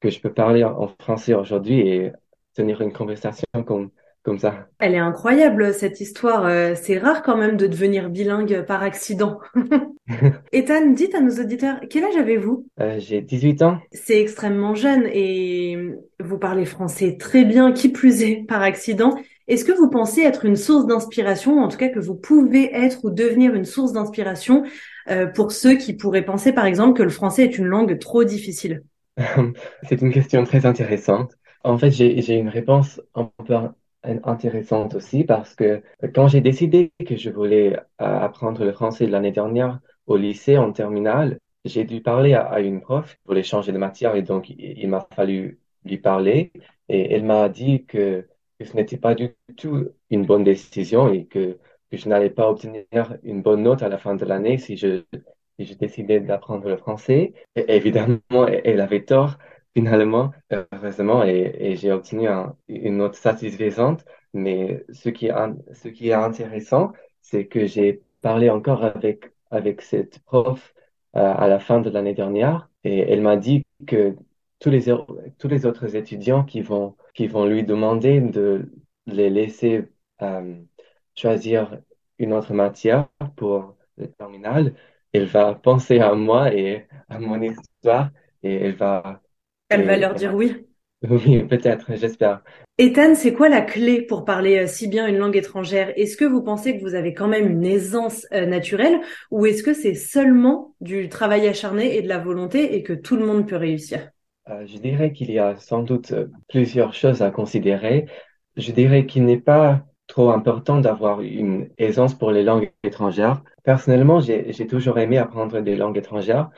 [0.00, 2.12] que je peux parler en français aujourd'hui et
[2.54, 3.90] tenir une conversation comme,
[4.22, 4.68] comme ça.
[4.78, 6.44] Elle est incroyable, cette histoire.
[6.46, 9.40] Euh, C'est rare quand même de devenir bilingue par accident.
[10.52, 12.66] Ethan, dites à nos auditeurs, quel âge avez-vous?
[12.80, 13.80] Euh, j'ai 18 ans.
[13.92, 15.76] C'est extrêmement jeune et
[16.20, 19.16] vous parlez français très bien, qui plus est, par accident.
[19.48, 23.04] Est-ce que vous pensez être une source d'inspiration, en tout cas que vous pouvez être
[23.04, 24.62] ou devenir une source d'inspiration
[25.10, 28.24] euh, pour ceux qui pourraient penser, par exemple, que le français est une langue trop
[28.24, 28.82] difficile?
[29.82, 31.34] C'est une question très intéressante.
[31.64, 33.72] En fait, j'ai, une réponse un peu in-
[34.24, 35.82] intéressante aussi parce que
[36.14, 40.72] quand j'ai décidé que je voulais euh, apprendre le français l'année dernière au lycée en
[40.72, 44.88] terminale, j'ai dû parler à, une prof pour voulait changer de matière et donc il
[44.88, 46.52] m'a fallu lui parler
[46.88, 48.26] et elle m'a dit que,
[48.58, 51.58] que ce n'était pas du tout une bonne décision et que,
[51.92, 52.84] je n'allais pas obtenir
[53.22, 55.02] une bonne note à la fin de l'année si je,
[55.58, 57.32] si je décidais d'apprendre le français.
[57.56, 59.38] Évidemment, elle avait tort
[59.74, 64.04] finalement, heureusement, et, j'ai obtenu un- une note satisfaisante.
[64.34, 65.32] Mais ce qui est,
[65.72, 66.92] ce qui est intéressant,
[67.22, 70.74] c'est que j'ai parlé encore avec, avec cette prof
[71.16, 74.14] euh, à la fin de l'année dernière et elle m'a dit que
[74.60, 75.06] tous les, au-
[75.38, 78.70] tous les autres étudiants qui vont, qui vont lui demander de
[79.06, 79.88] les laisser
[80.22, 80.60] euh,
[81.16, 81.80] choisir
[82.18, 84.74] une autre matière pour le terminal,
[85.12, 88.10] elle va penser à moi et à mon histoire
[88.42, 89.22] et elle va
[89.70, 90.66] Elle va leur dire oui.
[91.02, 92.42] oui, peut-être, j'espère.
[92.78, 95.92] Ethan, c'est quoi la clé pour parler euh, si bien une langue étrangère?
[95.96, 99.62] Est-ce que vous pensez que vous avez quand même une aisance euh, naturelle ou est-ce
[99.64, 103.48] que c'est seulement du travail acharné et de la volonté et que tout le monde
[103.48, 104.10] peut réussir?
[104.50, 108.06] Euh, je dirais qu'il y a sans doute euh, plusieurs choses à considérer.
[108.56, 113.42] Je dirais qu'il n'est pas trop important d'avoir une aisance pour les langues étrangères.
[113.62, 116.50] Personnellement, j'ai, toujours aimé apprendre des langues étrangères.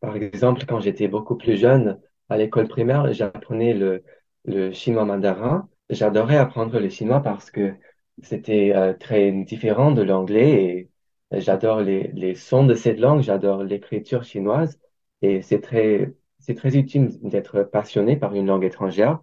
[0.00, 5.68] Par exemple, quand j'étais beaucoup plus jeune, à l'école primaire, j'apprenais le, chinois mandarin.
[5.90, 7.74] J'adorais apprendre le chinois parce que
[8.22, 10.88] c'était euh, très différent de l'anglais
[11.32, 14.78] et j'adore les sons de cette langue, j'adore l'écriture chinoise
[15.22, 16.12] et c'est très,
[16.46, 19.20] c'est très utile d'être passionné par une langue étrangère.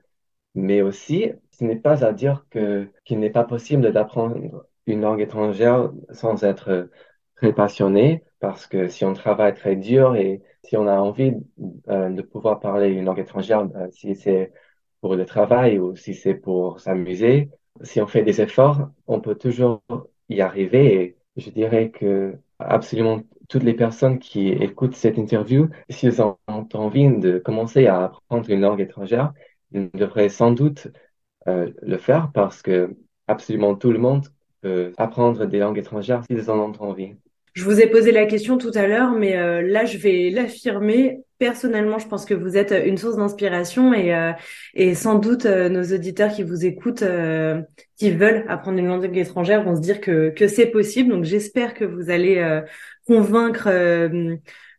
[0.55, 4.37] Mais aussi, ce n'est pas à dire que qu'il n'est pas possible d'apprendre
[4.87, 6.89] une langue étrangère sans être
[7.35, 11.33] très passionné, parce que si on travaille très dur et si on a envie
[11.89, 14.51] euh, de pouvoir parler une langue étrangère, euh, si c'est
[15.01, 17.49] pour le travail ou si c'est pour s'amuser,
[17.83, 19.81] si on fait des efforts, on peut toujours
[20.29, 21.17] y arriver.
[21.35, 27.09] Et je dirais que absolument toutes les personnes qui écoutent cette interview, s'ils ont envie
[27.17, 29.33] de commencer à apprendre une langue étrangère,
[29.73, 30.87] ils devraient sans doute
[31.47, 32.95] euh, le faire parce que
[33.27, 34.27] absolument tout le monde
[34.61, 37.15] peut apprendre des langues étrangères s'ils en ont envie.
[37.53, 41.19] Je vous ai posé la question tout à l'heure, mais euh, là, je vais l'affirmer.
[41.37, 46.31] Personnellement, je pense que vous êtes une source d'inspiration et, euh, sans doute nos auditeurs
[46.31, 47.03] qui vous écoutent,
[47.97, 51.09] qui veulent apprendre une langue étrangère, vont se dire que, que c'est possible.
[51.09, 52.61] Donc, j'espère que vous allez
[53.07, 53.69] convaincre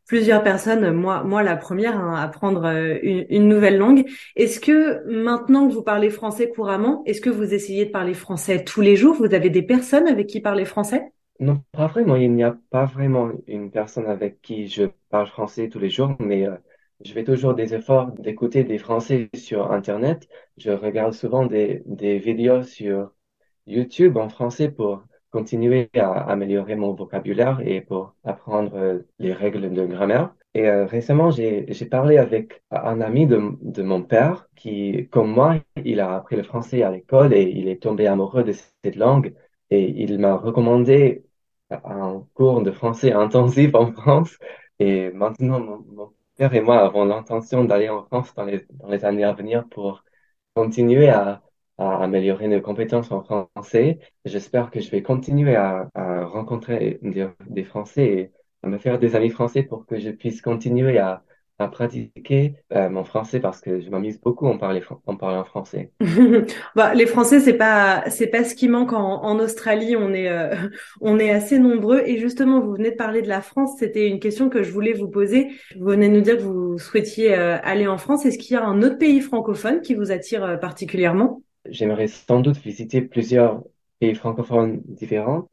[0.06, 2.66] plusieurs personnes, moi, moi la première, hein, à apprendre
[3.02, 4.04] une, une nouvelle langue.
[4.36, 8.64] Est-ce que maintenant que vous parlez français couramment, est-ce que vous essayez de parler français
[8.64, 9.14] tous les jours?
[9.14, 11.10] Vous avez des personnes avec qui parler français?
[11.40, 12.16] Non, pas vraiment.
[12.16, 16.14] Il n'y a pas vraiment une personne avec qui je parle français tous les jours,
[16.20, 16.54] mais euh,
[17.04, 20.28] je fais toujours des efforts d'écouter des Français sur Internet.
[20.58, 23.10] Je regarde souvent des, des vidéos sur
[23.66, 25.02] YouTube en français pour
[25.34, 30.32] continuer à améliorer mon vocabulaire et pour apprendre euh, les règles de grammaire.
[30.54, 35.56] Et euh, récemment, j'ai, parlé avec un ami de, de mon père qui, comme moi,
[35.84, 39.34] il a appris le français à l'école et il est tombé amoureux de cette langue.
[39.70, 41.24] Et il m'a recommandé
[41.70, 44.38] un cours de français intensif en France.
[44.78, 49.04] Et maintenant, mon, père et moi avons l'intention d'aller en France dans les, dans les
[49.04, 50.04] années à venir pour
[50.54, 51.42] continuer à,
[51.78, 53.98] à améliorer nos compétences en français.
[54.24, 58.32] J'espère que je vais continuer à, à rencontrer des, Français et
[58.62, 61.24] à me faire des amis français pour que je puisse continuer à,
[61.58, 65.92] à pratiquer euh, mon français parce que je m'amuse beaucoup en, parler, en parlant français.
[66.74, 69.94] bah, les Français, c'est pas c'est pas ce qui manque en, en Australie.
[69.96, 70.54] On est euh,
[71.00, 73.76] on est assez nombreux et justement, vous venez de parler de la France.
[73.78, 75.48] C'était une question que je voulais vous poser.
[75.78, 78.26] Vous venez de nous dire que vous souhaitiez euh, aller en France.
[78.26, 81.43] Est-ce qu'il y a un autre pays francophone qui vous attire particulièrement?
[81.66, 83.62] J'aimerais sans doute visiter plusieurs
[84.00, 85.48] pays francophones différents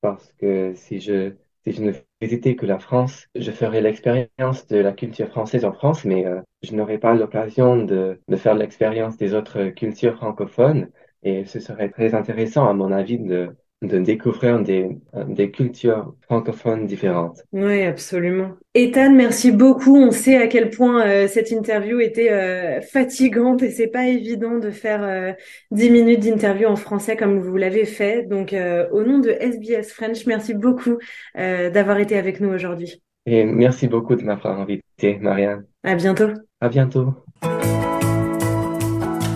[0.00, 4.76] parce que si je si je ne visitais que la France, je ferais l'expérience de
[4.78, 9.16] la culture française en France, mais euh, je n'aurais pas l'occasion de, de faire l'expérience
[9.16, 10.90] des autres cultures francophones.
[11.22, 14.88] Et ce serait très intéressant, à mon avis, de, de découvrir des,
[15.28, 17.42] des cultures francophones différentes.
[17.52, 18.50] Oui, absolument.
[18.74, 19.96] Ethan, merci beaucoup.
[19.96, 24.58] On sait à quel point euh, cette interview était euh, fatigante et c'est pas évident
[24.58, 25.32] de faire euh,
[25.70, 28.24] 10 minutes d'interview en français comme vous l'avez fait.
[28.24, 30.98] Donc, euh, au nom de SBS French, merci beaucoup
[31.34, 33.02] d'avoir été avec nous aujourd'hui.
[33.26, 35.64] Et merci beaucoup de m'avoir invité, Marianne.
[35.82, 36.28] À bientôt.
[36.60, 37.14] À bientôt.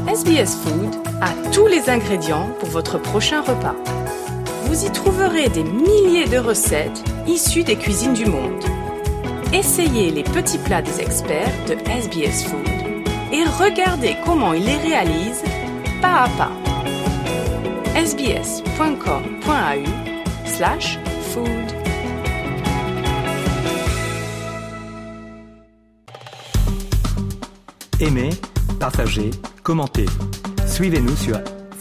[0.09, 3.77] SBS Food a tous les ingrédients pour votre prochain repas
[4.69, 8.63] vous y trouverez des milliers de recettes issues des cuisines du monde.
[9.53, 12.69] Essayez les petits plats des experts de SBS Food
[13.33, 15.45] et regardez comment ils les réalisent
[16.03, 16.53] pas à pas.
[17.97, 19.49] sbs.com.au
[20.47, 20.99] slash
[21.33, 21.49] food
[28.01, 28.31] Aimez,
[28.79, 29.31] partagez,
[29.65, 30.07] commentez.
[30.67, 31.41] Suivez-nous sur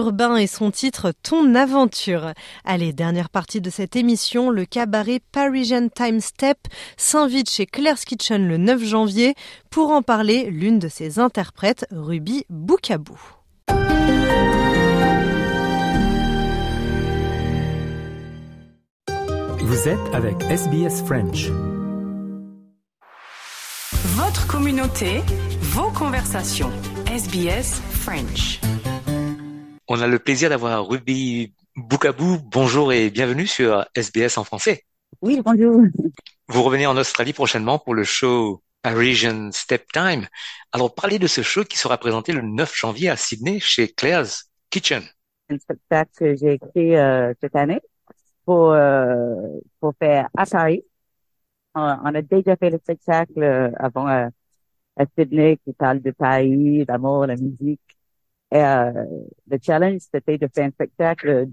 [0.00, 2.32] Urbain et son titre Ton aventure.
[2.64, 6.56] Allez, dernière partie de cette émission, le cabaret Parisian Time Step
[6.96, 9.34] s'invite chez Claire's Kitchen le 9 janvier
[9.68, 13.20] pour en parler l'une de ses interprètes, Ruby Boukabou.
[19.58, 21.50] Vous êtes avec SBS French.
[24.16, 25.20] Votre communauté,
[25.60, 26.70] vos conversations.
[27.06, 28.60] SBS French.
[29.92, 32.38] On a le plaisir d'avoir Ruby Boukabou.
[32.44, 34.84] Bonjour et bienvenue sur SBS en français.
[35.20, 35.82] Oui, bonjour.
[36.46, 40.28] Vous revenez en Australie prochainement pour le show Parisian Step Time.
[40.70, 44.48] Alors, parlez de ce show qui sera présenté le 9 janvier à Sydney chez Claire's
[44.70, 45.02] Kitchen.
[45.48, 47.80] Un spectacle que j'ai écrit euh, cette année
[48.44, 49.34] pour, euh,
[49.80, 50.84] pour faire à Paris.
[51.74, 54.30] On, a déjà fait le spectacle euh, avant à
[55.18, 57.80] Sydney qui parle de Paris, d'amour, la musique.
[58.54, 58.92] Euh,
[59.48, 61.46] le challenge, c'était de faire un spectacle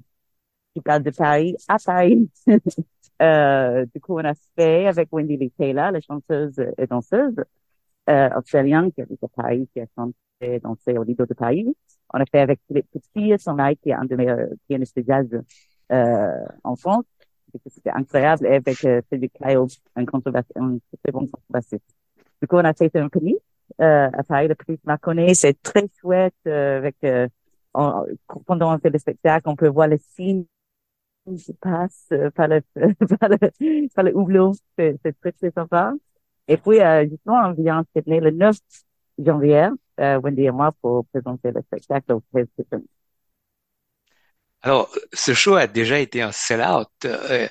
[0.75, 2.29] qui parle de Paris à Paris.
[3.21, 7.35] Euh, du coup, on a fait avec Wendy Lee Taylor, la chanteuse et danseuse
[8.09, 11.65] euh, australienne qui habite à Paris, qui a chanté et dansé au Lido de Paris.
[12.13, 14.95] On a fait avec Philippe Petit, son mari, qui est un de mes euh, pianistes
[14.97, 15.27] de jazz
[15.91, 17.05] euh, en France.
[17.67, 18.45] C'était incroyable.
[18.45, 21.95] Et avec euh, Cédric Caillot, un un très bon contrebassiste.
[22.41, 23.37] Du coup, on a fait un clip
[23.81, 25.33] euh, à Paris, le clip Marconnet.
[25.33, 27.27] C'est très chouette euh, avec euh,
[27.73, 28.05] on,
[28.45, 30.45] pendant on fait le spectacle, on peut voir les signes
[31.25, 32.61] qui passent euh, par le
[33.19, 34.53] par le par le hublot.
[34.77, 35.93] C'est c'est très très sympa.
[36.47, 38.55] Et puis euh, justement, on vient Sydney le 9
[39.19, 42.23] janvier, Wendy et moi, pour présenter le spectacle au.
[44.61, 47.07] Alors, ce show a déjà été un sell-out,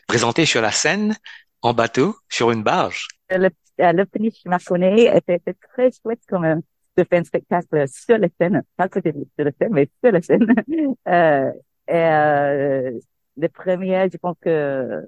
[0.07, 1.17] présenté sur la scène,
[1.63, 3.09] en bateau, sur une barge.
[3.31, 3.51] Le,
[3.81, 6.57] euh, le finish Marconnet était, était très chouette comme euh,
[6.97, 10.13] de faire un spectacle sur la scène, pas à côté de la scène, mais sur
[10.13, 10.47] la scène.
[11.09, 11.53] euh,
[11.89, 12.93] et euh,
[13.37, 15.07] le premier, je pense que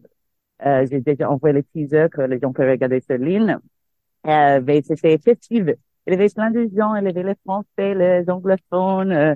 [0.67, 3.59] euh, j'ai déjà envoyé le teaser que les gens peuvent regarder sur ligne.
[4.27, 5.65] Euh, mais c'était festif.
[6.07, 9.13] Il y avait plein de gens, il y avait les Français, les anglophones.
[9.13, 9.35] Euh,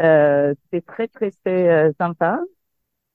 [0.00, 2.40] euh, c'était très, très, très euh, sympa.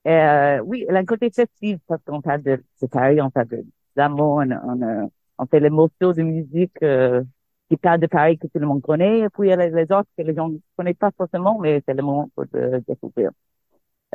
[0.06, 3.32] Et, euh, oui, il y a un côté festif parce qu'on parle de, Paris, on
[3.32, 7.24] parle de d'amour, on, on, on fait les morceaux de musique euh,
[7.70, 9.22] qui parlent de Paris que tout le monde connaît.
[9.22, 11.82] Et puis il y a les, autres que les gens ne connaissent pas forcément, mais
[11.88, 13.32] c'est le moment pour de découvrir.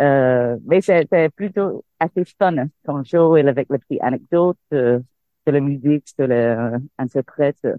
[0.00, 5.00] Euh, mais c'est plutôt assez fun comme show et avec les petites anecdotes euh,
[5.46, 7.76] de la musique, de l'interprète euh,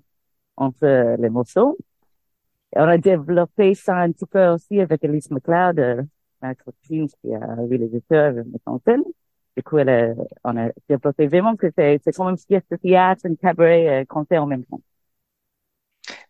[0.57, 1.77] entre les morceaux.
[2.75, 6.03] Et on a développé ça un petit peu aussi avec Elise McLeod, euh,
[6.41, 9.03] ma copine qui a réalisateur et metteur en scène.
[9.59, 10.13] Du coup, elle a,
[10.45, 14.05] on a développé vraiment que c'est c'est comme une pièce de théâtre, un cabaret, euh,
[14.05, 14.81] concert en même temps.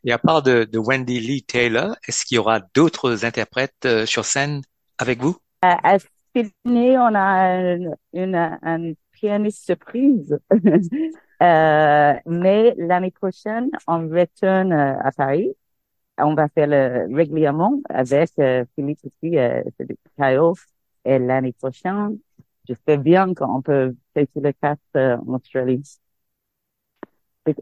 [0.03, 4.05] Et à part de, de Wendy Lee Taylor, est-ce qu'il y aura d'autres interprètes euh,
[4.05, 4.61] sur scène
[4.97, 5.37] avec vous?
[5.61, 5.97] À, à
[6.35, 10.39] Sydney, on a une, une, une pianiste surprise.
[11.41, 15.53] euh, mais l'année prochaine, on retourne euh, à Paris.
[16.19, 19.63] On va faire le régulièrement avec euh, Philippe aussi, euh,
[20.17, 20.55] Caio.
[21.05, 22.19] Et l'année prochaine,
[22.69, 25.83] j'espère bien qu'on peut sur le cast euh, en Australie.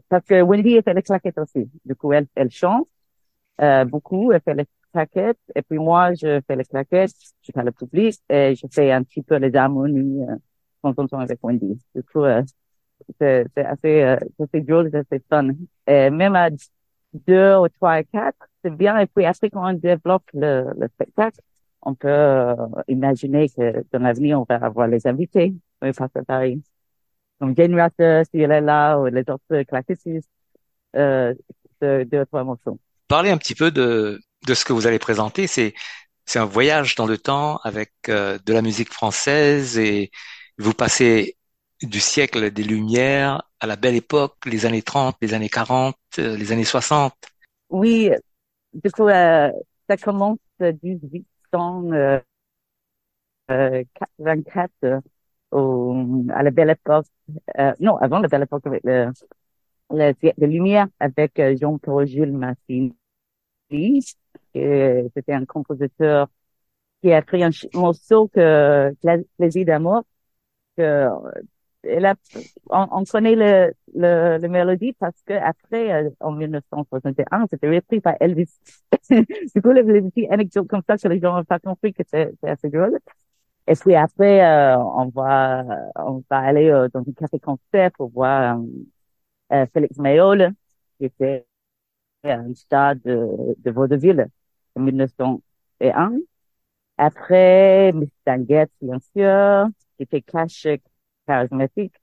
[0.08, 1.70] Parce que Wendy, fait les claquettes aussi.
[1.84, 2.88] Du coup, elle, elle chante
[3.60, 5.38] euh, beaucoup, elle fait les claquettes.
[5.54, 9.02] Et puis moi, je fais les claquettes, je fais le public et je fais un
[9.02, 10.36] petit peu les harmonies euh,
[10.82, 11.80] quand on chante avec Wendy.
[11.94, 12.42] Du coup, euh,
[13.20, 15.48] c'est assez, euh, assez drôle, c'est assez fun.
[15.86, 16.50] Et même à
[17.14, 18.98] deux ou trois et quatre, c'est bien.
[18.98, 21.40] Et puis après, quand on développe le spectacle,
[21.82, 22.54] on peut euh,
[22.88, 25.54] imaginer que dans l'avenir, on va avoir les invités.
[25.82, 26.62] Oui, parce que Paris.
[27.40, 30.28] Donc, Jane Rutter, si elle est là, ou les autres classicistes,
[30.96, 31.34] euh,
[31.80, 32.78] de deux ou trois morceaux.
[33.06, 35.46] Parlez un petit peu de, de ce que vous allez présenter.
[35.46, 35.74] C'est,
[36.26, 40.10] c'est un voyage dans le temps avec euh, de la musique française et
[40.58, 41.36] vous passez
[41.82, 46.36] du siècle des Lumières à la belle époque, les années 30, les années 40, euh,
[46.36, 47.14] les années 60.
[47.70, 48.10] Oui,
[48.72, 49.50] du coup, euh,
[49.88, 50.38] ça commence
[51.52, 52.20] 1800, euh,
[53.50, 55.00] euh, 84, euh,
[55.50, 57.06] au, à la belle époque,
[57.58, 59.10] euh, non, avant la belle époque avec le,
[59.92, 62.94] le siècle des Lumières avec euh, Jean-Paul Jules Massini.
[64.54, 66.28] C'était un compositeur
[67.02, 70.04] qui a créé un morceau que Pla- Plaisir d'amour
[70.76, 71.08] que
[71.82, 72.14] elle a,
[72.70, 78.00] on, on connaît le, le, le mélodie parce que après, euh, en 1961, c'était repris
[78.00, 78.50] par Elvis.
[79.10, 82.02] du coup, les, les petites anecdotes comme ça que les gens n'ont pas compris que
[82.06, 82.98] c'est assez drôle.
[83.68, 85.64] Et puis après, euh, on va,
[85.96, 88.64] on va aller euh, dans un café concert pour voir euh,
[89.52, 90.52] euh, Félix Mayol,
[90.98, 91.46] qui était
[92.24, 94.28] un star de, de vaudeville
[94.76, 96.14] en 1901.
[96.98, 100.66] Après, Miss Danguette, bien sûr, qui était cash
[101.28, 101.94] charismatique.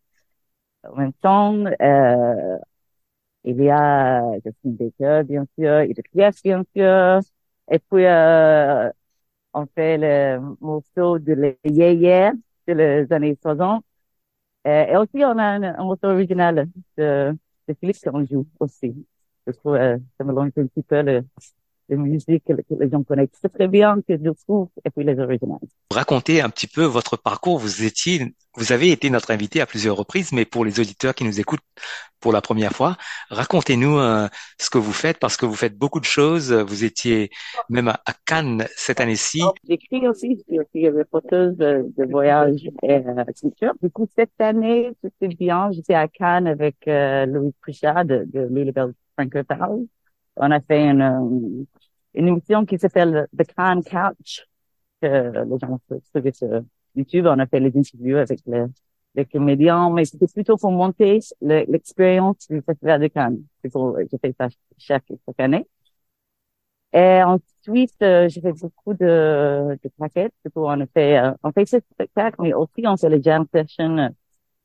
[0.83, 2.57] En même temps, euh,
[3.43, 7.21] il y a Justin Baker, bien sûr, Edith Piaf, bien sûr.
[7.71, 8.91] Et puis, euh,
[9.53, 12.31] on fait le morceau de les Yéyé
[12.67, 13.85] de les années 60.
[14.67, 16.67] Euh, et aussi, on a un, morceau original
[16.97, 18.91] de, de Philippe qu'on joue aussi.
[19.47, 21.23] Du coup, euh, ça mélange un petit peu le,
[21.89, 25.03] la musique que, que les gens connaissent très, très bien, que je trouve, et puis
[25.03, 25.59] les originales.
[25.91, 27.59] Racontez un petit peu votre parcours.
[27.59, 31.23] Vous étiez, vous avez été notre invité à plusieurs reprises, mais pour les auditeurs qui
[31.23, 31.59] nous écoutent
[32.19, 32.97] pour la première fois,
[33.29, 34.27] racontez-nous euh,
[34.59, 36.51] ce que vous faites parce que vous faites beaucoup de choses.
[36.51, 37.29] Vous étiez
[37.69, 39.43] même à, à Cannes cette année-ci.
[39.69, 43.73] J'écris aussi, je suis aussi reporteuse de, de voyage et euh, culture.
[43.81, 45.71] Du coup, cette année, c'était bien.
[45.71, 49.87] J'étais à Cannes avec euh, Louis Prichard de, de Lulabelle Francophone.
[50.37, 51.65] On a fait une, euh,
[52.13, 54.47] une émission qui s'appelle The Cannes Couch,
[55.01, 56.61] que les gens peuvent trouver sur
[56.95, 57.25] YouTube.
[57.27, 58.65] On a fait les interviews avec les,
[59.15, 63.43] les comédiens, mais c'était plutôt pour monter l'expérience du Festival de Cannes.
[63.61, 65.05] C'est pour, je fais ça chaque,
[65.37, 65.67] année.
[66.93, 70.33] Et ensuite, euh, j'ai fait beaucoup de, de plaquettes.
[70.41, 73.45] Plutôt, on a fait, euh, on fait ce spectacle, mais aussi on fait les jam
[73.53, 74.09] sessions.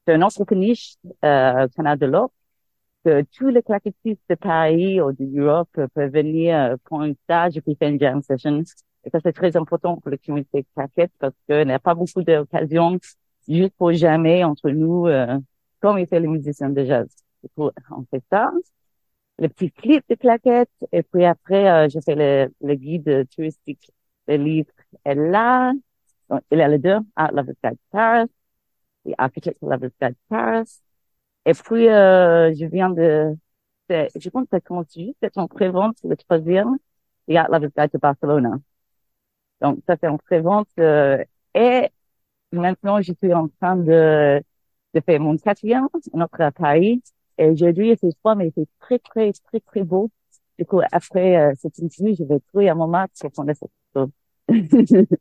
[0.07, 2.33] C'est un autre niche, euh, au Canada de l'Europe,
[3.05, 7.61] que tous les claquettistes de Paris ou d'Europe peuvent venir euh, pour un stage et
[7.61, 8.62] puis faire une jam session.
[9.05, 12.22] Et ça, c'est très important pour la communauté claquette parce qu'il n'y a pas beaucoup
[12.22, 12.98] d'occasions
[13.48, 15.38] juste pour jamais entre nous, euh,
[15.80, 17.09] comme font les musiciens de jazz.
[17.42, 18.53] Du coup, on fait ça.
[19.38, 20.70] Le petit clip de claquettes.
[20.92, 23.90] Et puis après, euh, je fais le, le guide touristique.
[24.28, 24.70] Le livre
[25.05, 25.72] est là.
[26.28, 26.98] Donc, il y a les deux.
[27.16, 28.28] Art Lovers Guide Paris.
[29.07, 30.80] The Architect Lovers Guide Paris.
[31.51, 33.36] Et puis, euh, je viens de,
[33.90, 34.96] je pense que ça commence
[35.36, 36.76] en prévente, le troisième,
[37.28, 38.59] Art Lovers Guide to Barcelona.
[39.61, 41.22] Donc, ça c'est en prévente, euh,
[41.55, 41.88] et
[42.53, 44.42] maintenant, je suis en train de,
[44.94, 47.03] de faire mon quatrième, notre à Paris.
[47.38, 50.11] Et aujourd'hui, c'est froid, mais c'est très, très, très, très beau.
[50.59, 54.12] Du coup, après euh, cette interview, je vais trouver un moment pour prendre cette photo.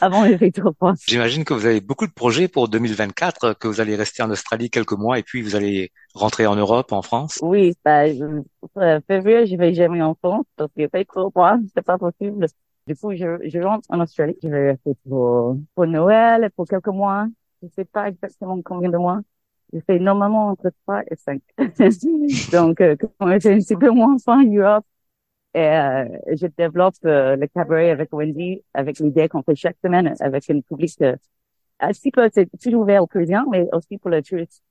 [0.00, 0.94] Avant, fait trop froid.
[1.06, 4.70] J'imagine que vous avez beaucoup de projets pour 2024, que vous allez rester en Australie
[4.70, 7.38] quelques mois et puis vous allez rentrer en Europe, en France.
[7.42, 11.56] Oui, bah, euh, février, je vais jamais en France parce qu'il fait trop froid.
[11.74, 12.46] C'est pas possible.
[12.86, 14.36] Du coup, je, je rentre en Australie.
[14.42, 17.26] Je vais rester pour, pour Noël, pour quelques mois.
[17.62, 19.20] Je sais pas exactement combien de mois.
[19.72, 21.40] Je fais normalement entre 3 et 5.
[22.52, 24.84] Donc, euh, quand j'ai un petit peu moins en Europe,
[25.54, 30.14] et euh, je développe euh, le cabaret avec Wendy, avec l'idée qu'on fait chaque semaine
[30.20, 31.16] avec un public euh,
[31.78, 34.62] assez peu, c'est toujours ouvert aux Parisiens, mais aussi pour le touriste.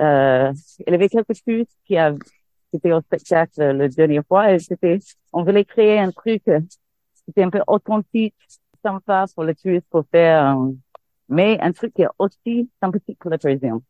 [0.00, 0.52] Euh,
[0.86, 4.58] il y avait quelques touristes qui, a, qui étaient au spectacle le dernier fois et
[4.58, 4.98] c'était,
[5.32, 6.42] on voulait créer un truc
[7.26, 8.34] c'était un peu authentique,
[8.84, 10.72] sympa pour les touristes pour faire, euh,
[11.28, 13.80] mais un truc qui est aussi sympathique pour les Parisiens.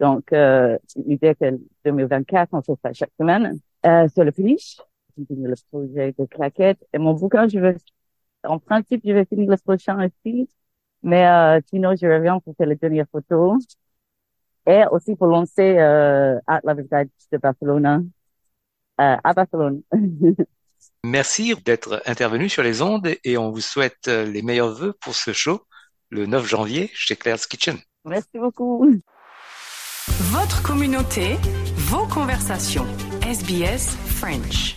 [0.00, 3.58] Donc, euh, l'idée que 2024, on fait ça chaque semaine.
[3.86, 4.78] Euh, sur le finish,
[5.10, 6.84] continue le projet de claquettes.
[6.92, 7.76] Et mon bouquin, je vais,
[8.44, 10.48] en principe, je vais finir le prochain aussi.
[11.02, 13.62] Mais euh, sinon, je reviens pour faire les dernières photos.
[14.66, 18.10] Et aussi pour lancer euh, Art Lovers Guide de Barcelone,
[19.00, 19.82] euh, à Barcelone.
[21.04, 25.14] Merci d'être intervenu sur les ondes et on vous souhaite euh, les meilleurs vœux pour
[25.14, 25.62] ce show
[26.10, 27.78] le 9 janvier chez Claire's Kitchen.
[28.04, 28.86] Merci beaucoup.
[30.06, 31.36] Votre communauté,
[31.76, 32.86] vos conversations.
[33.22, 34.76] SBS French.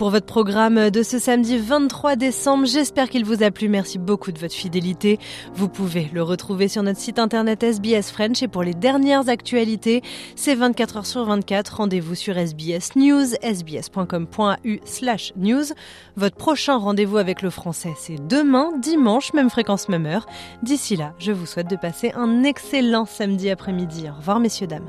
[0.00, 2.64] Pour votre programme de ce samedi 23 décembre.
[2.64, 3.68] J'espère qu'il vous a plu.
[3.68, 5.18] Merci beaucoup de votre fidélité.
[5.52, 10.00] Vous pouvez le retrouver sur notre site internet SBS French et pour les dernières actualités,
[10.36, 11.76] c'est 24 heures sur 24.
[11.76, 15.64] Rendez-vous sur SBS News, sbs.com.au slash news.
[16.16, 20.24] Votre prochain rendez-vous avec le français, c'est demain, dimanche, même fréquence, même heure.
[20.62, 24.06] D'ici là, je vous souhaite de passer un excellent samedi après-midi.
[24.08, 24.88] Au revoir, messieurs, dames.